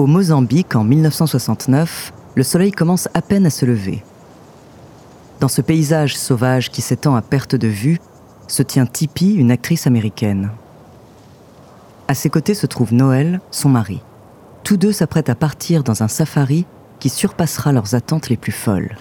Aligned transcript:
Au 0.00 0.06
Mozambique, 0.06 0.76
en 0.76 0.82
1969, 0.82 2.14
le 2.34 2.42
soleil 2.42 2.72
commence 2.72 3.10
à 3.12 3.20
peine 3.20 3.44
à 3.44 3.50
se 3.50 3.66
lever. 3.66 4.02
Dans 5.40 5.48
ce 5.48 5.60
paysage 5.60 6.16
sauvage 6.16 6.70
qui 6.70 6.80
s'étend 6.80 7.16
à 7.16 7.20
perte 7.20 7.54
de 7.54 7.68
vue, 7.68 8.00
se 8.48 8.62
tient 8.62 8.86
Tippi, 8.86 9.34
une 9.34 9.50
actrice 9.50 9.86
américaine. 9.86 10.52
À 12.08 12.14
ses 12.14 12.30
côtés 12.30 12.54
se 12.54 12.64
trouve 12.64 12.94
Noël, 12.94 13.42
son 13.50 13.68
mari. 13.68 14.00
Tous 14.64 14.78
deux 14.78 14.92
s'apprêtent 14.92 15.28
à 15.28 15.34
partir 15.34 15.84
dans 15.84 16.02
un 16.02 16.08
safari 16.08 16.64
qui 16.98 17.10
surpassera 17.10 17.70
leurs 17.70 17.94
attentes 17.94 18.30
les 18.30 18.38
plus 18.38 18.52
folles. 18.52 18.96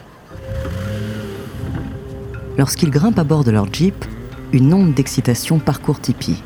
Lorsqu'ils 2.57 2.91
grimpent 2.91 3.19
à 3.19 3.23
bord 3.23 3.45
de 3.45 3.51
leur 3.51 3.73
Jeep, 3.73 4.03
une 4.51 4.73
onde 4.73 4.95
d'excitation 4.95 5.59
parcourt 5.59 6.01
Tippi. 6.01 6.43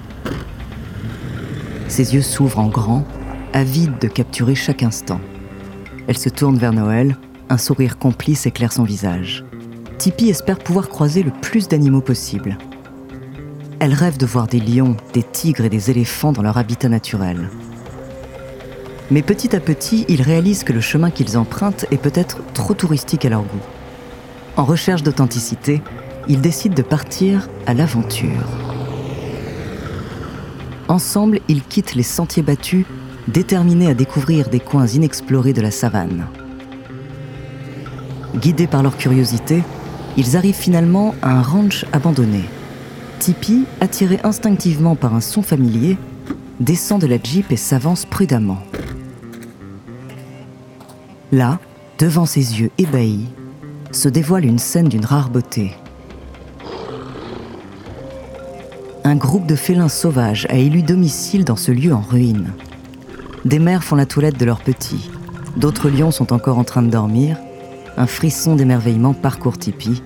Ses 1.87 2.13
yeux 2.13 2.21
s'ouvrent 2.21 2.59
en 2.59 2.67
grand, 2.67 3.07
avides 3.53 3.99
de 3.99 4.07
capturer 4.07 4.55
chaque 4.55 4.83
instant. 4.83 5.21
Elle 6.07 6.17
se 6.17 6.29
tourne 6.29 6.57
vers 6.57 6.73
Noël, 6.73 7.17
un 7.49 7.57
sourire 7.57 7.97
complice 7.97 8.45
éclaire 8.45 8.73
son 8.73 8.83
visage. 8.83 9.45
Tippi 9.97 10.29
espère 10.29 10.59
pouvoir 10.59 10.89
croiser 10.89 11.23
le 11.23 11.31
plus 11.31 11.67
d'animaux 11.67 12.01
possible. 12.01 12.57
Elle 13.79 13.93
rêve 13.93 14.17
de 14.17 14.25
voir 14.25 14.47
des 14.47 14.59
lions, 14.59 14.97
des 15.13 15.23
tigres 15.23 15.65
et 15.65 15.69
des 15.69 15.91
éléphants 15.91 16.31
dans 16.31 16.41
leur 16.41 16.57
habitat 16.57 16.89
naturel. 16.89 17.49
Mais 19.11 19.21
petit 19.21 19.55
à 19.55 19.59
petit, 19.59 20.05
ils 20.07 20.21
réalisent 20.21 20.63
que 20.63 20.73
le 20.73 20.81
chemin 20.81 21.11
qu'ils 21.11 21.37
empruntent 21.37 21.85
est 21.91 21.97
peut-être 21.97 22.39
trop 22.53 22.73
touristique 22.73 23.25
à 23.25 23.29
leur 23.29 23.43
goût. 23.43 23.61
En 24.55 24.63
recherche 24.63 25.03
d'authenticité, 25.03 25.81
ils 26.27 26.41
décident 26.41 26.75
de 26.75 26.81
partir 26.81 27.49
à 27.67 27.73
l'aventure. 27.73 28.47
Ensemble, 30.87 31.39
ils 31.47 31.63
quittent 31.63 31.95
les 31.95 32.03
sentiers 32.03 32.43
battus, 32.43 32.85
déterminés 33.27 33.87
à 33.87 33.93
découvrir 33.93 34.49
des 34.49 34.59
coins 34.59 34.87
inexplorés 34.87 35.53
de 35.53 35.61
la 35.61 35.71
savane. 35.71 36.27
Guidés 38.35 38.67
par 38.67 38.83
leur 38.83 38.97
curiosité, 38.97 39.63
ils 40.17 40.35
arrivent 40.37 40.55
finalement 40.55 41.15
à 41.21 41.31
un 41.31 41.41
ranch 41.41 41.85
abandonné. 41.91 42.43
Tipeee, 43.19 43.65
attiré 43.79 44.19
instinctivement 44.23 44.95
par 44.95 45.13
un 45.13 45.21
son 45.21 45.41
familier, 45.41 45.97
descend 46.59 46.99
de 47.01 47.07
la 47.07 47.17
jeep 47.21 47.51
et 47.51 47.57
s'avance 47.57 48.05
prudemment. 48.05 48.59
Là, 51.31 51.59
devant 51.99 52.25
ses 52.25 52.59
yeux 52.59 52.71
ébahis, 52.77 53.27
se 53.91 54.09
dévoile 54.09 54.45
une 54.45 54.59
scène 54.59 54.87
d'une 54.87 55.05
rare 55.05 55.29
beauté. 55.29 55.73
Un 59.03 59.15
groupe 59.15 59.45
de 59.45 59.55
félins 59.55 59.89
sauvages 59.89 60.47
a 60.49 60.55
élu 60.55 60.81
domicile 60.81 61.43
dans 61.43 61.55
ce 61.55 61.71
lieu 61.71 61.93
en 61.93 62.01
ruine. 62.01 62.53
Des 63.45 63.59
mères 63.59 63.83
font 63.83 63.95
la 63.95 64.05
toilette 64.05 64.39
de 64.39 64.45
leurs 64.45 64.61
petits, 64.61 65.09
d'autres 65.57 65.89
lions 65.89 66.11
sont 66.11 66.31
encore 66.31 66.57
en 66.57 66.63
train 66.63 66.81
de 66.81 66.89
dormir, 66.89 67.37
un 67.97 68.07
frisson 68.07 68.55
d'émerveillement 68.55 69.13
parcourt 69.13 69.57
Tipeee, 69.57 70.01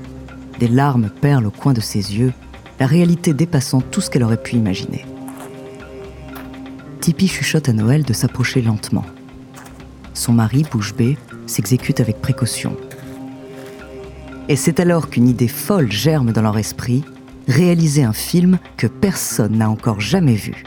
des 0.59 0.67
larmes 0.67 1.11
perlent 1.21 1.45
au 1.45 1.51
coin 1.51 1.73
de 1.73 1.81
ses 1.81 2.17
yeux, 2.17 2.33
la 2.79 2.87
réalité 2.87 3.33
dépassant 3.33 3.81
tout 3.81 4.01
ce 4.01 4.09
qu'elle 4.09 4.23
aurait 4.23 4.41
pu 4.41 4.55
imaginer. 4.55 5.05
Tipeee 6.99 7.27
chuchote 7.27 7.69
à 7.69 7.73
Noël 7.73 8.03
de 8.03 8.13
s'approcher 8.13 8.63
lentement. 8.63 9.05
Son 10.15 10.33
mari, 10.33 10.65
bouche 10.71 10.95
bée, 10.95 11.15
s'exécute 11.45 11.99
avec 11.99 12.21
précaution. 12.21 12.75
Et 14.49 14.55
c'est 14.55 14.79
alors 14.79 15.09
qu'une 15.09 15.27
idée 15.29 15.47
folle 15.47 15.91
germe 15.91 16.31
dans 16.31 16.41
leur 16.41 16.57
esprit, 16.57 17.03
réaliser 17.47 18.03
un 18.03 18.13
film 18.13 18.57
que 18.77 18.87
personne 18.87 19.57
n'a 19.57 19.69
encore 19.69 20.01
jamais 20.01 20.35
vu. 20.35 20.63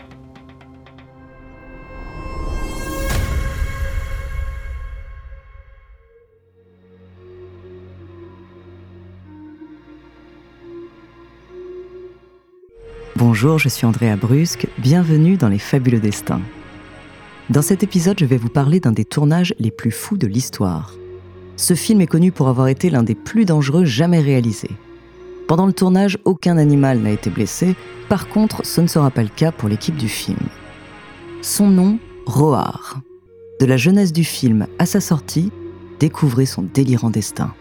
Bonjour, 13.20 13.58
je 13.58 13.68
suis 13.68 13.84
Andrea 13.84 14.16
Brusque, 14.18 14.66
bienvenue 14.78 15.36
dans 15.36 15.50
Les 15.50 15.58
Fabuleux 15.58 16.00
Destins. 16.00 16.40
Dans 17.50 17.60
cet 17.60 17.82
épisode, 17.82 18.18
je 18.18 18.24
vais 18.24 18.38
vous 18.38 18.48
parler 18.48 18.80
d'un 18.80 18.92
des 18.92 19.04
tournages 19.04 19.54
les 19.58 19.70
plus 19.70 19.90
fous 19.90 20.16
de 20.16 20.26
l'histoire. 20.26 20.94
Ce 21.58 21.74
film 21.74 22.00
est 22.00 22.06
connu 22.06 22.32
pour 22.32 22.48
avoir 22.48 22.68
été 22.68 22.88
l'un 22.88 23.02
des 23.02 23.14
plus 23.14 23.44
dangereux 23.44 23.84
jamais 23.84 24.20
réalisés. 24.20 24.70
Pendant 25.48 25.66
le 25.66 25.74
tournage, 25.74 26.16
aucun 26.24 26.56
animal 26.56 27.00
n'a 27.00 27.10
été 27.10 27.28
blessé, 27.28 27.76
par 28.08 28.26
contre, 28.26 28.64
ce 28.64 28.80
ne 28.80 28.86
sera 28.86 29.10
pas 29.10 29.22
le 29.22 29.28
cas 29.28 29.52
pour 29.52 29.68
l'équipe 29.68 29.96
du 29.96 30.08
film. 30.08 30.40
Son 31.42 31.68
nom, 31.68 31.98
Roar. 32.24 33.02
De 33.60 33.66
la 33.66 33.76
jeunesse 33.76 34.14
du 34.14 34.24
film 34.24 34.66
à 34.78 34.86
sa 34.86 35.02
sortie, 35.02 35.52
découvrez 35.98 36.46
son 36.46 36.62
délirant 36.62 37.10
destin. 37.10 37.52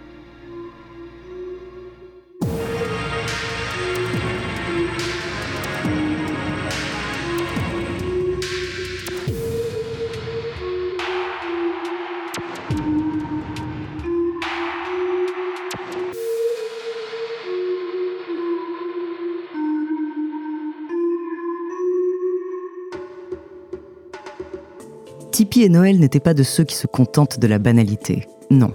Tipeee 25.39 25.63
et 25.63 25.69
Noël 25.69 26.01
n'étaient 26.01 26.19
pas 26.19 26.33
de 26.33 26.43
ceux 26.43 26.65
qui 26.65 26.75
se 26.75 26.85
contentent 26.85 27.39
de 27.39 27.47
la 27.47 27.59
banalité. 27.59 28.27
Non, 28.51 28.73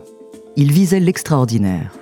ils 0.56 0.72
visaient 0.72 0.98
l'extraordinaire. 0.98 1.92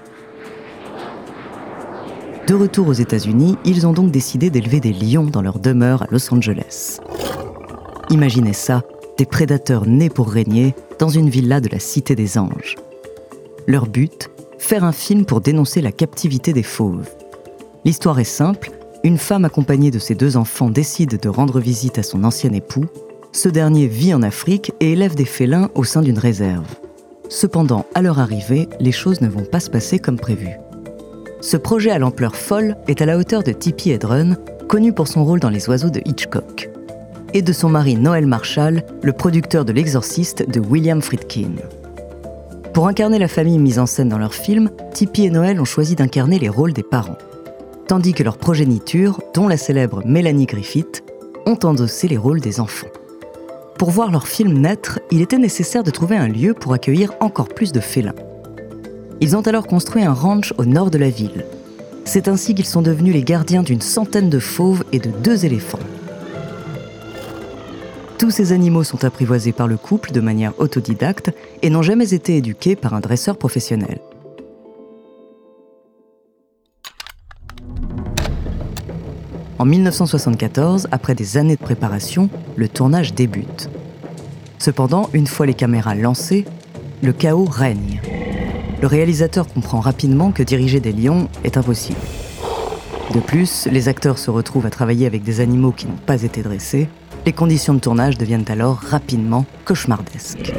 De 2.47 2.55
retour 2.55 2.87
aux 2.87 2.93
États-Unis, 2.93 3.57
ils 3.65 3.89
ont 3.89 3.93
donc 3.93 4.13
décidé 4.13 4.51
d'élever 4.51 4.79
des 4.79 4.93
lions 4.93 5.25
dans 5.25 5.43
leur 5.43 5.59
demeure 5.59 6.03
à 6.05 6.07
Los 6.13 6.33
Angeles. 6.33 7.01
Imaginez 8.09 8.53
ça, 8.53 8.85
des 9.19 9.27
prédateurs 9.27 9.89
nés 9.89 10.11
pour 10.11 10.31
régner 10.31 10.77
dans 11.01 11.09
une 11.09 11.29
villa 11.29 11.61
de 11.61 11.69
la 11.69 11.81
Cité 11.81 12.15
des 12.15 12.39
Anges. 12.39 12.77
Leur 13.67 13.89
but 13.89 14.31
Faire 14.59 14.85
un 14.85 14.93
film 14.93 15.25
pour 15.25 15.41
dénoncer 15.41 15.81
la 15.81 15.91
captivité 15.91 16.53
des 16.53 16.63
fauves. 16.63 17.11
L'histoire 17.85 18.21
est 18.21 18.23
simple, 18.23 18.71
une 19.03 19.19
femme 19.19 19.45
accompagnée 19.45 19.91
de 19.91 19.99
ses 19.99 20.15
deux 20.15 20.37
enfants 20.37 20.71
décide 20.71 21.19
de 21.19 21.29
rendre 21.29 21.59
visite 21.59 21.99
à 21.99 22.05
son 22.05 22.23
ancien 22.23 22.53
époux 22.53 22.85
ce 23.33 23.49
dernier 23.49 23.87
vit 23.87 24.13
en 24.13 24.23
Afrique 24.23 24.73
et 24.81 24.93
élève 24.93 25.15
des 25.15 25.25
félins 25.25 25.71
au 25.75 25.85
sein 25.85 26.03
d'une 26.03 26.19
réserve. 26.19 26.67
Cependant, 27.31 27.87
à 27.95 28.03
leur 28.03 28.19
arrivée, 28.19 28.69
les 28.79 28.93
choses 28.93 29.23
ne 29.23 29.29
vont 29.29 29.45
pas 29.45 29.61
se 29.61 29.71
passer 29.71 29.99
comme 29.99 30.19
prévu. 30.19 30.51
Ce 31.41 31.57
projet 31.57 31.91
à 31.91 31.99
l'ampleur 31.99 32.37
folle 32.37 32.77
est 32.89 33.01
à 33.01 33.07
la 33.07 33.17
hauteur 33.17 33.43
de 33.43 33.53
Tippi 33.53 33.91
Hedren, 33.91 34.37
connu 34.69 34.93
pour 34.93 35.09
son 35.09 35.25
rôle 35.25 35.41
dans 35.41 35.49
Les 35.49 35.69
Oiseaux 35.69 35.91
de 35.91 36.03
Hitchcock, 36.05 36.69
et 37.33 37.41
de 37.41 37.53
son 37.53 37.71
mari 37.71 37.97
Noël 37.97 38.27
Marshall, 38.27 38.85
le 39.03 39.13
producteur 39.13 39.65
de 39.65 39.73
L'Exorciste 39.73 40.49
de 40.49 40.61
William 40.61 41.01
Friedkin. 41.01 41.55
Pour 42.75 42.87
incarner 42.87 43.19
la 43.19 43.29
famille 43.29 43.59
mise 43.59 43.79
en 43.79 43.87
scène 43.87 44.11
dans 44.11 44.19
leur 44.19 44.35
film, 44.35 44.71
Tippi 44.93 45.25
et 45.25 45.31
Noël 45.31 45.59
ont 45.59 45.65
choisi 45.65 45.95
d'incarner 45.95 46.39
les 46.39 46.51
rôles 46.51 46.75
des 46.75 46.83
parents, 46.83 47.19
tandis 47.89 48.13
que 48.13 48.23
leur 48.23 48.37
progéniture, 48.37 49.23
dont 49.35 49.49
la 49.49 49.57
célèbre 49.57 50.03
Mélanie 50.05 50.47
Griffith, 50.47 51.03
ont 51.47 51.59
endossé 51.65 52.09
les 52.09 52.19
rôles 52.19 52.41
des 52.41 52.61
enfants. 52.61 52.89
Pour 53.83 53.91
voir 53.91 54.13
leur 54.13 54.29
film 54.29 54.59
naître, 54.59 55.01
il 55.11 55.23
était 55.23 55.39
nécessaire 55.39 55.83
de 55.83 55.91
trouver 55.91 56.17
un 56.17 56.29
lieu 56.29 56.55
pour 56.55 56.73
accueillir 56.73 57.11
encore 57.19 57.49
plus 57.49 57.73
de 57.73 57.81
félins. 57.81 58.15
Ils 59.21 59.35
ont 59.35 59.41
alors 59.41 59.67
construit 59.67 60.05
un 60.05 60.13
ranch 60.13 60.55
au 60.57 60.65
nord 60.65 60.93
de 60.93 60.99
la 60.99 61.11
ville. 61.11 61.45
C'est 62.05 62.29
ainsi 62.29 62.55
qu'ils 62.55 62.67
sont 62.67 62.81
devenus 62.81 63.13
les 63.13 63.25
gardiens 63.25 63.65
d'une 63.65 63.81
centaine 63.81 64.31
de 64.31 64.39
fauves 64.39 64.85
et 64.93 65.01
de 65.01 65.11
deux 65.11 65.45
éléphants. 65.45 65.81
Tous 68.19 68.31
ces 68.31 68.53
animaux 68.53 68.85
sont 68.85 69.05
apprivoisés 69.05 69.51
par 69.51 69.67
le 69.67 69.77
couple 69.77 70.13
de 70.13 70.21
manière 70.21 70.53
autodidacte 70.61 71.33
et 71.63 71.69
n'ont 71.69 71.83
jamais 71.83 72.15
été 72.15 72.37
éduqués 72.37 72.77
par 72.77 72.95
un 72.95 73.01
dresseur 73.01 73.37
professionnel. 73.37 73.99
En 79.63 79.65
1974, 79.65 80.89
après 80.91 81.15
des 81.15 81.37
années 81.37 81.55
de 81.55 81.63
préparation, 81.63 82.29
le 82.57 82.69
tournage 82.69 83.15
débute. 83.15 83.71
Cependant, 84.59 85.09
une 85.13 85.29
fois 85.29 85.47
les 85.47 85.55
caméras 85.55 85.95
lancées, 85.95 86.47
le 87.01 87.13
chaos 87.13 87.45
règne. 87.45 88.01
Le 88.81 88.89
réalisateur 88.89 89.47
comprend 89.47 89.79
rapidement 89.79 90.33
que 90.33 90.43
diriger 90.43 90.81
des 90.81 90.91
lions 90.91 91.29
est 91.45 91.57
impossible. 91.57 92.01
De 93.15 93.21
plus, 93.21 93.69
les 93.71 93.87
acteurs 93.87 94.19
se 94.19 94.33
retrouvent 94.33 94.67
à 94.67 94.71
travailler 94.71 95.07
avec 95.07 95.23
des 95.23 95.39
animaux 95.39 95.71
qui 95.71 95.87
n'ont 95.87 95.93
pas 96.07 96.25
été 96.25 96.43
dressés. 96.43 96.89
Les 97.25 97.33
conditions 97.33 97.75
de 97.75 97.79
tournage 97.79 98.19
deviennent 98.19 98.49
alors 98.49 98.79
rapidement 98.79 99.47
cauchemardesques. 99.65 100.53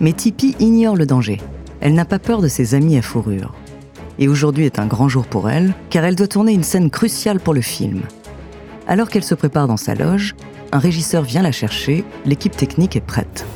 Mais 0.00 0.14
Tipeee 0.14 0.56
ignore 0.58 0.96
le 0.96 1.04
danger. 1.04 1.38
Elle 1.82 1.92
n'a 1.92 2.06
pas 2.06 2.18
peur 2.18 2.40
de 2.40 2.48
ses 2.48 2.74
amis 2.74 2.96
à 2.96 3.02
fourrure 3.02 3.52
et 4.18 4.28
aujourd'hui 4.28 4.66
est 4.66 4.78
un 4.78 4.86
grand 4.86 5.08
jour 5.08 5.26
pour 5.26 5.50
elle, 5.50 5.74
car 5.90 6.04
elle 6.04 6.16
doit 6.16 6.28
tourner 6.28 6.52
une 6.52 6.62
scène 6.62 6.90
cruciale 6.90 7.40
pour 7.40 7.54
le 7.54 7.60
film. 7.60 8.02
Alors 8.86 9.08
qu'elle 9.08 9.24
se 9.24 9.34
prépare 9.34 9.66
dans 9.66 9.76
sa 9.76 9.94
loge, 9.94 10.34
un 10.72 10.78
régisseur 10.78 11.22
vient 11.22 11.42
la 11.42 11.52
chercher, 11.52 12.04
l'équipe 12.24 12.56
technique 12.56 12.96
est 12.96 13.00
prête. 13.00 13.46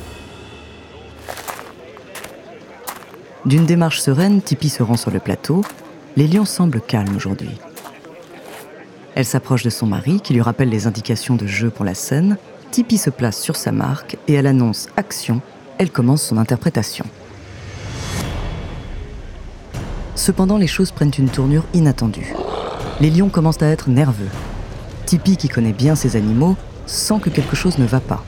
D'une 3.44 3.66
démarche 3.66 4.00
sereine, 4.00 4.42
Tipeee 4.42 4.68
se 4.68 4.82
rend 4.82 4.96
sur 4.96 5.10
le 5.10 5.20
plateau. 5.20 5.62
Les 6.16 6.26
lions 6.26 6.44
semblent 6.44 6.80
calmes 6.80 7.16
aujourd'hui. 7.16 7.50
Elle 9.14 9.24
s'approche 9.24 9.62
de 9.62 9.70
son 9.70 9.86
mari, 9.86 10.20
qui 10.20 10.34
lui 10.34 10.42
rappelle 10.42 10.68
les 10.68 10.86
indications 10.86 11.34
de 11.34 11.46
jeu 11.46 11.70
pour 11.70 11.84
la 11.84 11.94
scène. 11.94 12.36
Tipeee 12.70 12.98
se 12.98 13.10
place 13.10 13.40
sur 13.40 13.56
sa 13.56 13.72
marque 13.72 14.16
et 14.28 14.34
elle 14.34 14.46
annonce 14.46 14.88
action. 14.96 15.40
Elle 15.78 15.90
commence 15.90 16.22
son 16.22 16.36
interprétation. 16.36 17.04
Cependant, 20.28 20.58
les 20.58 20.66
choses 20.66 20.90
prennent 20.90 21.10
une 21.16 21.30
tournure 21.30 21.64
inattendue. 21.72 22.34
Les 23.00 23.08
lions 23.08 23.30
commencent 23.30 23.62
à 23.62 23.68
être 23.68 23.88
nerveux. 23.88 24.28
Tipeee, 25.06 25.38
qui 25.38 25.48
connaît 25.48 25.72
bien 25.72 25.94
ses 25.94 26.16
animaux, 26.16 26.54
sent 26.84 27.14
que 27.22 27.30
quelque 27.30 27.56
chose 27.56 27.78
ne 27.78 27.86
va 27.86 27.98
pas. 27.98 28.22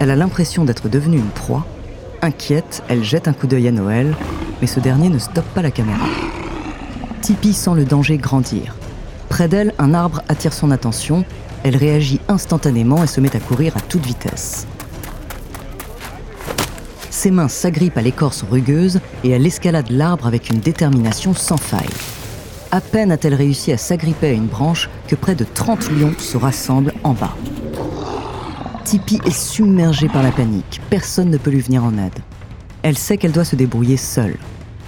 Elle 0.00 0.10
a 0.10 0.16
l'impression 0.16 0.66
d'être 0.66 0.90
devenue 0.90 1.16
une 1.16 1.30
proie. 1.30 1.64
Inquiète, 2.20 2.82
elle 2.88 3.02
jette 3.02 3.26
un 3.26 3.32
coup 3.32 3.46
d'œil 3.46 3.68
à 3.68 3.72
Noël, 3.72 4.14
mais 4.60 4.66
ce 4.66 4.80
dernier 4.80 5.08
ne 5.08 5.18
stoppe 5.18 5.48
pas 5.54 5.62
la 5.62 5.70
caméra. 5.70 6.04
Tipeee 7.22 7.54
sent 7.54 7.74
le 7.74 7.86
danger 7.86 8.18
grandir. 8.18 8.76
Près 9.30 9.48
d'elle, 9.48 9.72
un 9.78 9.94
arbre 9.94 10.20
attire 10.28 10.52
son 10.52 10.70
attention. 10.70 11.24
Elle 11.62 11.76
réagit 11.76 12.20
instantanément 12.28 13.02
et 13.02 13.06
se 13.06 13.22
met 13.22 13.34
à 13.34 13.40
courir 13.40 13.74
à 13.78 13.80
toute 13.80 14.04
vitesse. 14.04 14.66
Ses 17.18 17.32
mains 17.32 17.48
s'agrippent 17.48 17.98
à 17.98 18.00
l'écorce 18.00 18.44
rugueuse 18.48 19.00
et 19.24 19.30
elle 19.30 19.44
escalade 19.44 19.90
l'arbre 19.90 20.28
avec 20.28 20.50
une 20.50 20.60
détermination 20.60 21.34
sans 21.34 21.56
faille. 21.56 21.90
À 22.70 22.80
peine 22.80 23.10
a-t-elle 23.10 23.34
réussi 23.34 23.72
à 23.72 23.76
s'agripper 23.76 24.28
à 24.28 24.32
une 24.34 24.46
branche 24.46 24.88
que 25.08 25.16
près 25.16 25.34
de 25.34 25.44
30 25.52 25.90
lions 25.90 26.14
se 26.16 26.36
rassemblent 26.36 26.94
en 27.02 27.14
bas. 27.14 27.34
Tipeee 28.84 29.20
est 29.26 29.36
submergée 29.36 30.06
par 30.06 30.22
la 30.22 30.30
panique. 30.30 30.80
Personne 30.90 31.28
ne 31.28 31.38
peut 31.38 31.50
lui 31.50 31.58
venir 31.58 31.82
en 31.82 31.98
aide. 31.98 32.20
Elle 32.82 32.96
sait 32.96 33.16
qu'elle 33.16 33.32
doit 33.32 33.44
se 33.44 33.56
débrouiller 33.56 33.96
seule. 33.96 34.36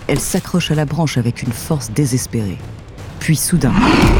Elle 0.06 0.20
s'accroche 0.20 0.70
à 0.70 0.76
la 0.76 0.84
branche 0.84 1.18
avec 1.18 1.42
une 1.42 1.52
force 1.52 1.90
désespérée. 1.90 2.58
Puis 3.18 3.34
soudain, 3.34 3.74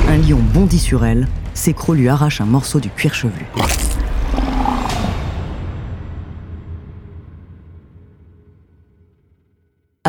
un 0.09 0.17
lion 0.17 0.41
bondit 0.53 0.81
sur 0.81 1.05
elle, 1.05 1.29
ses 1.55 1.75
crocs 1.75 1.97
lui 1.97 2.09
arrachent 2.09 2.41
un 2.41 2.47
morceau 2.47 2.81
du 2.81 2.91
cuir 2.91 3.15
chevelu. 3.15 3.47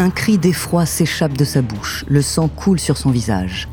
Un 0.00 0.10
cri 0.10 0.38
d'effroi 0.38 0.86
s'échappe 0.86 1.36
de 1.36 1.44
sa 1.44 1.60
bouche, 1.60 2.04
le 2.06 2.22
sang 2.22 2.46
coule 2.46 2.78
sur 2.78 2.96
son 2.96 3.10
visage. 3.10 3.68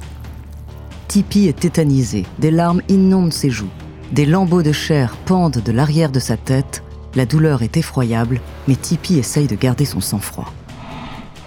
Tipeee 1.08 1.50
est 1.50 1.60
tétanisé, 1.60 2.26
des 2.40 2.50
larmes 2.50 2.82
inondent 2.90 3.32
ses 3.32 3.52
joues, 3.52 3.70
des 4.12 4.26
lambeaux 4.26 4.64
de 4.64 4.72
chair 4.72 5.18
pendent 5.28 5.62
de 5.64 5.72
l'arrière 5.72 6.12
de 6.12 6.20
sa 6.20 6.36
tête, 6.36 6.82
la 7.14 7.28
douleur 7.28 7.62
est 7.62 7.78
effroyable, 7.78 8.42
mais 8.68 8.76
Tipeee 8.76 9.20
essaye 9.20 9.46
de 9.46 9.56
garder 9.56 9.86
son 9.86 10.02
sang-froid. 10.02 10.52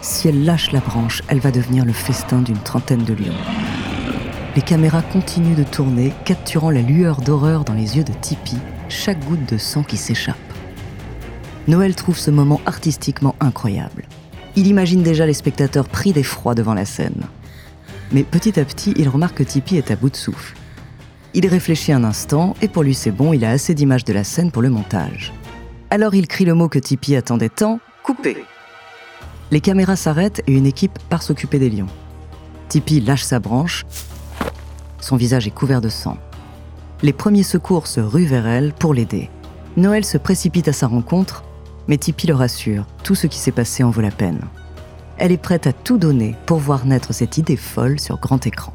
Si 0.01 0.29
elle 0.29 0.45
lâche 0.45 0.71
la 0.71 0.79
branche, 0.79 1.25
elle 1.27 1.41
va 1.41 1.51
devenir 1.51 1.85
le 1.85 1.93
festin 1.93 2.41
d'une 2.41 2.63
trentaine 2.63 3.03
de 3.03 3.15
lions. 3.15 3.35
Les 4.55 4.63
caméras 4.63 5.03
continuent 5.03 5.57
de 5.57 5.65
tourner, 5.65 6.13
capturant 6.25 6.71
la 6.71 6.83
lueur 6.83 7.21
d'horreur 7.21 7.65
dans 7.65 7.75
les 7.75 7.97
yeux 7.97 8.05
de 8.05 8.13
Tipeee, 8.13 8.55
chaque 8.89 9.25
goutte 9.25 9.51
de 9.51 9.59
sang 9.59 9.83
qui 9.83 9.97
s'échappe. 9.97 10.37
Noël 11.67 11.97
trouve 11.97 12.17
ce 12.17 12.31
moment 12.31 12.61
artistiquement 12.65 13.35
incroyable. 13.41 14.05
Il 14.57 14.67
imagine 14.67 15.03
déjà 15.03 15.27
les 15.27 15.35
spectateurs 15.35 15.89
pris 15.89 16.13
d'effroi 16.13 16.55
devant 16.55 16.75
la 16.75 16.85
scène. 16.85 17.27
Mais 18.13 18.25
petit 18.25 18.59
à 18.59 18.65
petit, 18.65 18.95
il 18.97 19.09
remarque 19.09 19.39
que 19.39 19.43
Tipeee 19.43 19.77
est 19.77 19.91
à 19.91 19.97
bout 19.97 20.11
de 20.11 20.17
souffle. 20.17 20.57
Il 21.35 21.47
réfléchit 21.47 21.93
un 21.93 22.05
instant 22.05 22.55
et 22.63 22.69
pour 22.69 22.83
lui 22.83 22.95
c'est 22.95 23.11
bon, 23.11 23.33
il 23.33 23.45
a 23.45 23.51
assez 23.51 23.75
d'images 23.75 24.05
de 24.05 24.13
la 24.13 24.25
scène 24.25 24.51
pour 24.51 24.63
le 24.63 24.71
montage. 24.71 25.33
Alors 25.91 26.15
il 26.15 26.27
crie 26.27 26.45
le 26.45 26.55
mot 26.55 26.69
que 26.69 26.79
Tipeee 26.79 27.17
attendait 27.17 27.51
tant, 27.51 27.81
couper. 28.03 28.45
Les 29.51 29.61
caméras 29.61 29.97
s'arrêtent 29.97 30.43
et 30.47 30.53
une 30.53 30.67
équipe 30.67 30.99
part 31.09 31.23
s'occuper 31.23 31.59
des 31.59 31.71
lions. 31.71 31.89
Tipeee 32.69 33.01
lâche 33.01 33.23
sa 33.23 33.41
branche. 33.41 33.85
Son 35.01 35.17
visage 35.17 35.47
est 35.47 35.53
couvert 35.53 35.81
de 35.81 35.89
sang. 35.89 36.17
Les 37.03 37.13
premiers 37.13 37.43
secours 37.43 37.87
se 37.87 38.01
ruent 38.01 38.27
vers 38.27 38.47
elle 38.47 38.73
pour 38.73 38.93
l'aider. 38.93 39.31
Noël 39.77 40.05
se 40.05 40.19
précipite 40.19 40.69
à 40.69 40.73
sa 40.73 40.87
rencontre 40.87 41.45
mais 41.89 41.97
Tipeee 41.97 42.29
le 42.29 42.35
rassure, 42.35 42.87
tout 43.03 43.15
ce 43.15 43.27
qui 43.27 43.39
s'est 43.39 43.51
passé 43.51 43.83
en 43.83 43.91
vaut 43.91 44.03
la 44.03 44.11
peine. 44.11 44.41
Elle 45.17 45.33
est 45.33 45.43
prête 45.43 45.67
à 45.67 45.73
tout 45.73 45.99
donner 45.99 46.37
pour 46.47 46.59
voir 46.59 46.87
naître 46.87 47.13
cette 47.13 47.39
idée 47.39 47.57
folle 47.57 47.99
sur 47.99 48.21
grand 48.21 48.47
écran. 48.47 48.73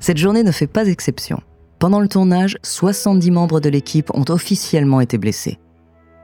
Cette 0.00 0.16
journée 0.18 0.42
ne 0.42 0.52
fait 0.52 0.66
pas 0.66 0.86
exception. 0.86 1.40
Pendant 1.78 2.00
le 2.00 2.08
tournage, 2.08 2.56
70 2.62 3.30
membres 3.30 3.60
de 3.60 3.68
l'équipe 3.68 4.10
ont 4.14 4.24
officiellement 4.28 5.00
été 5.00 5.18
blessés. 5.18 5.58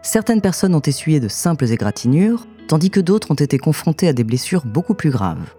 Certaines 0.03 0.41
personnes 0.41 0.75
ont 0.75 0.81
essuyé 0.81 1.21
de 1.21 1.29
simples 1.29 1.71
égratignures, 1.71 2.47
tandis 2.69 2.91
que 2.91 3.01
d'autres 3.01 3.31
ont 3.31 3.35
été 3.35 3.59
confrontées 3.59 4.09
à 4.09 4.13
des 4.13 4.25
blessures 4.25 4.65
beaucoup 4.65 4.95
plus 4.95 5.11
graves. 5.11 5.55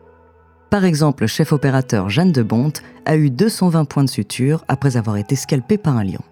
Par 0.69 0.84
exemple, 0.84 1.24
le 1.24 1.28
chef 1.28 1.54
opérateur 1.54 2.10
Jeanne 2.10 2.31
de 2.31 2.42
Bonte 2.42 2.81
a 3.06 3.16
eu 3.16 3.30
220 3.30 3.86
points 3.86 4.04
de 4.04 4.10
suture 4.10 4.66
après 4.68 4.98
avoir 4.98 5.18
été 5.18 5.36
scalpé 5.36 5.78
par 5.78 5.98
un 5.98 6.04
lion. 6.04 6.24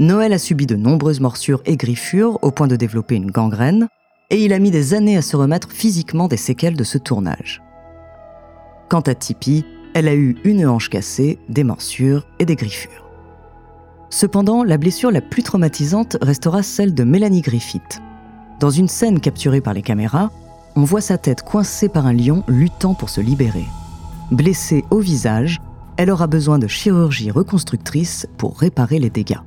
Noël 0.00 0.32
a 0.32 0.38
subi 0.38 0.66
de 0.66 0.74
nombreuses 0.74 1.20
morsures 1.20 1.62
et 1.66 1.76
griffures 1.76 2.38
au 2.42 2.50
point 2.50 2.66
de 2.66 2.76
développer 2.76 3.14
une 3.14 3.30
gangrène, 3.30 3.88
et 4.30 4.44
il 4.44 4.52
a 4.52 4.58
mis 4.58 4.72
des 4.72 4.92
années 4.92 5.16
à 5.16 5.22
se 5.22 5.36
remettre 5.36 5.70
physiquement 5.70 6.26
des 6.26 6.36
séquelles 6.36 6.76
de 6.76 6.82
ce 6.82 6.98
tournage. 6.98 7.62
Quant 8.88 9.02
à 9.02 9.14
Tipeee, 9.14 9.64
elle 9.94 10.08
a 10.08 10.14
eu 10.14 10.36
une 10.42 10.66
hanche 10.66 10.90
cassée, 10.90 11.38
des 11.48 11.62
morsures 11.62 12.26
et 12.40 12.44
des 12.44 12.56
griffures. 12.56 13.08
Cependant, 14.10 14.64
la 14.64 14.78
blessure 14.78 15.12
la 15.12 15.20
plus 15.20 15.44
traumatisante 15.44 16.16
restera 16.20 16.64
celle 16.64 16.94
de 16.94 17.04
Mélanie 17.04 17.42
Griffith. 17.42 18.02
Dans 18.58 18.70
une 18.70 18.88
scène 18.88 19.20
capturée 19.20 19.60
par 19.60 19.74
les 19.74 19.82
caméras, 19.82 20.30
on 20.74 20.82
voit 20.82 21.00
sa 21.00 21.18
tête 21.18 21.42
coincée 21.42 21.88
par 21.88 22.06
un 22.06 22.12
lion 22.12 22.42
luttant 22.48 22.94
pour 22.94 23.10
se 23.10 23.20
libérer. 23.20 23.66
Blessée 24.32 24.84
au 24.90 24.98
visage, 24.98 25.60
elle 25.96 26.10
aura 26.10 26.26
besoin 26.26 26.58
de 26.58 26.66
chirurgie 26.66 27.30
reconstructrice 27.30 28.26
pour 28.38 28.58
réparer 28.58 28.98
les 28.98 29.10
dégâts. 29.10 29.38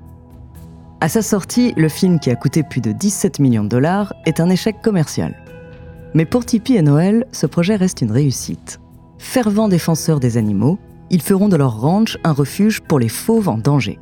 À 1.00 1.10
sa 1.10 1.22
sortie, 1.22 1.74
le 1.78 1.90
film 1.90 2.20
qui 2.20 2.32
a 2.32 2.36
coûté 2.36 2.64
plus 2.64 2.82
de 2.82 2.92
17 2.92 3.38
millions 3.38 3.64
de 3.64 3.70
dollars 3.70 4.14
est 4.26 4.40
un 4.40 4.50
échec 4.50 4.82
commercial. 4.82 5.36
Mais 6.16 6.26
pour 6.26 6.44
Tipeee 6.44 6.78
et 6.78 6.82
Noël, 6.82 7.28
ce 7.32 7.46
projet 7.46 7.76
reste 7.76 8.02
une 8.02 8.12
réussite. 8.12 8.80
Fervents 9.20 9.68
défenseurs 9.68 10.20
des 10.20 10.38
animaux, 10.38 10.80
ils 11.12 11.22
feront 11.22 11.50
de 11.50 11.56
leur 11.56 11.80
ranch 11.80 12.18
un 12.24 12.32
refuge 12.32 12.82
pour 12.82 12.98
les 12.98 13.10
fauves 13.10 13.48
en 13.48 13.60
danger. 13.60 14.00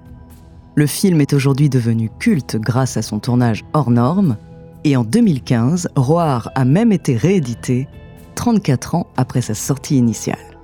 Le 0.75 0.87
film 0.87 1.19
est 1.19 1.33
aujourd'hui 1.33 1.67
devenu 1.67 2.09
culte 2.17 2.55
grâce 2.55 2.95
à 2.95 3.01
son 3.01 3.19
tournage 3.19 3.65
hors 3.73 3.91
norme, 3.91 4.37
et 4.85 4.95
en 4.95 5.03
2015, 5.03 5.89
Roar 5.97 6.49
a 6.55 6.63
même 6.63 6.93
été 6.93 7.17
réédité 7.17 7.89
34 8.35 8.95
ans 8.95 9.07
après 9.17 9.41
sa 9.41 9.53
sortie 9.53 9.97
initiale. 9.97 10.54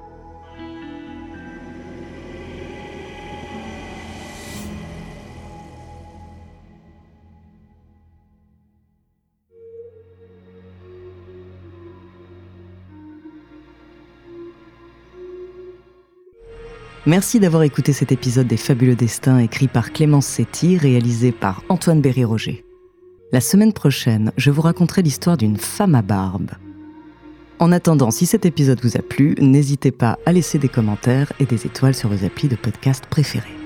Merci 17.08 17.40
d'avoir 17.40 17.64
écouté 17.64 17.94
cet 17.94 18.12
épisode 18.12 18.46
des 18.46 18.58
Fabuleux 18.58 18.96
Destins 18.96 19.40
écrit 19.40 19.68
par 19.68 19.92
Clémence 19.92 20.28
Setti, 20.28 20.78
réalisé 20.78 21.32
par 21.32 21.64
Antoine 21.68 22.00
Berry-Roger. 22.00 22.64
La 23.32 23.42
semaine 23.42 23.74
prochaine, 23.74 24.32
je 24.38 24.52
vous 24.52 24.62
raconterai 24.62 25.02
l'histoire 25.02 25.36
d'une 25.36 25.58
femme 25.58 25.96
à 25.96 26.04
barbe. 26.04 26.52
En 27.58 27.72
attendant, 27.72 28.12
si 28.12 28.28
cet 28.28 28.46
épisode 28.46 28.82
vous 28.84 28.98
a 28.98 29.02
plu, 29.02 29.34
n'hésitez 29.40 29.90
pas 29.90 30.20
à 30.28 30.32
laisser 30.32 30.60
des 30.60 30.70
commentaires 30.70 31.34
et 31.40 31.46
des 31.46 31.66
étoiles 31.66 31.96
sur 31.96 32.10
vos 32.10 32.24
applis 32.24 32.50
de 32.50 32.56
podcast 32.56 33.06
préférés. 33.10 33.61